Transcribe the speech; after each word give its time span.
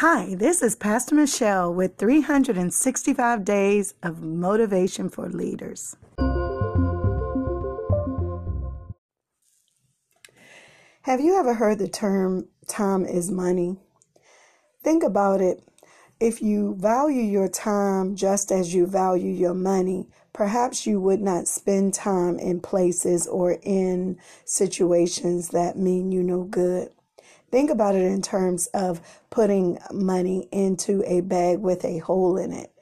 Hi, 0.00 0.36
this 0.36 0.62
is 0.62 0.76
Pastor 0.76 1.16
Michelle 1.16 1.74
with 1.74 1.96
365 1.96 3.44
Days 3.44 3.94
of 4.00 4.22
Motivation 4.22 5.08
for 5.08 5.28
Leaders. 5.28 5.96
Have 11.02 11.20
you 11.20 11.36
ever 11.36 11.54
heard 11.54 11.80
the 11.80 11.88
term 11.88 12.46
time 12.68 13.04
is 13.04 13.28
money? 13.32 13.80
Think 14.84 15.02
about 15.02 15.40
it. 15.40 15.64
If 16.20 16.40
you 16.40 16.76
value 16.78 17.22
your 17.22 17.48
time 17.48 18.14
just 18.14 18.52
as 18.52 18.72
you 18.72 18.86
value 18.86 19.32
your 19.32 19.54
money, 19.54 20.10
perhaps 20.32 20.86
you 20.86 21.00
would 21.00 21.20
not 21.20 21.48
spend 21.48 21.92
time 21.92 22.38
in 22.38 22.60
places 22.60 23.26
or 23.26 23.58
in 23.64 24.20
situations 24.44 25.48
that 25.48 25.76
mean 25.76 26.12
you 26.12 26.22
no 26.22 26.44
good. 26.44 26.92
Think 27.50 27.70
about 27.70 27.94
it 27.94 28.02
in 28.02 28.22
terms 28.22 28.66
of 28.68 29.00
putting 29.30 29.78
money 29.92 30.48
into 30.52 31.02
a 31.06 31.22
bag 31.22 31.58
with 31.60 31.84
a 31.84 31.98
hole 31.98 32.36
in 32.36 32.52
it. 32.52 32.72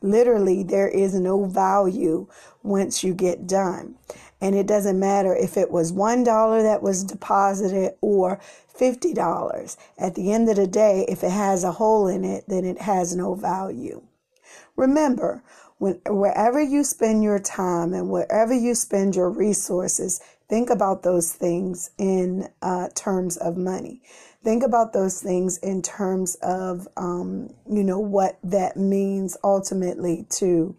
Literally, 0.00 0.62
there 0.62 0.88
is 0.88 1.14
no 1.14 1.44
value 1.46 2.26
once 2.62 3.02
you 3.02 3.14
get 3.14 3.46
done. 3.46 3.96
And 4.40 4.54
it 4.54 4.66
doesn't 4.66 4.98
matter 4.98 5.34
if 5.34 5.56
it 5.56 5.70
was 5.70 5.92
$1 5.92 6.62
that 6.62 6.82
was 6.82 7.04
deposited 7.04 7.94
or 8.02 8.40
$50. 8.78 9.76
At 9.98 10.14
the 10.14 10.32
end 10.32 10.48
of 10.50 10.56
the 10.56 10.66
day, 10.66 11.06
if 11.08 11.24
it 11.24 11.30
has 11.30 11.64
a 11.64 11.72
hole 11.72 12.06
in 12.06 12.24
it, 12.24 12.44
then 12.48 12.64
it 12.64 12.82
has 12.82 13.16
no 13.16 13.34
value. 13.34 14.02
Remember, 14.76 15.42
when, 15.78 16.00
wherever 16.06 16.60
you 16.60 16.84
spend 16.84 17.22
your 17.22 17.38
time 17.38 17.94
and 17.94 18.10
wherever 18.10 18.52
you 18.52 18.74
spend 18.74 19.16
your 19.16 19.30
resources, 19.30 20.20
think 20.48 20.70
about 20.70 21.02
those 21.02 21.32
things 21.32 21.90
in 21.98 22.48
uh, 22.62 22.88
terms 22.94 23.36
of 23.36 23.56
money. 23.56 24.02
Think 24.42 24.62
about 24.62 24.92
those 24.92 25.22
things 25.22 25.58
in 25.58 25.80
terms 25.80 26.36
of, 26.42 26.86
um, 26.96 27.50
you 27.70 27.82
know, 27.82 27.98
what 27.98 28.38
that 28.44 28.76
means 28.76 29.36
ultimately 29.42 30.26
to 30.30 30.76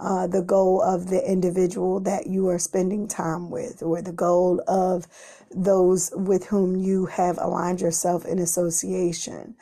uh, 0.00 0.26
the 0.26 0.42
goal 0.42 0.82
of 0.82 1.08
the 1.08 1.22
individual 1.30 2.00
that 2.00 2.26
you 2.26 2.48
are 2.48 2.58
spending 2.58 3.06
time 3.06 3.50
with, 3.50 3.82
or 3.82 4.02
the 4.02 4.12
goal 4.12 4.60
of 4.66 5.06
those 5.54 6.10
with 6.16 6.46
whom 6.46 6.76
you 6.76 7.06
have 7.06 7.38
aligned 7.38 7.80
yourself 7.80 8.24
in 8.24 8.40
association. 8.40 9.54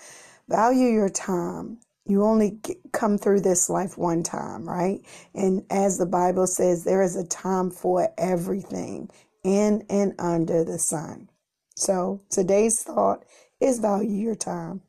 Value 0.49 0.89
your 0.89 1.11
time. 1.11 1.79
You 2.07 2.25
only 2.25 2.59
come 2.93 3.19
through 3.19 3.43
this 3.43 3.69
life 3.69 3.97
one 3.97 4.23
time, 4.23 4.69
right? 4.69 5.01
And 5.35 5.65
as 5.71 5.99
the 5.99 6.07
Bible 6.07 6.47
says, 6.47 6.85
there 6.85 7.03
is 7.03 7.15
a 7.15 7.27
time 7.27 7.71
for 7.71 8.09
everything 8.19 9.11
in 9.45 9.85
and 9.91 10.15
under 10.19 10.65
the 10.65 10.79
sun. 10.79 11.29
So 11.77 12.21
today's 12.31 12.83
thought 12.83 13.25
is 13.61 13.81
value 13.81 14.11
your 14.11 14.35
time. 14.35 14.83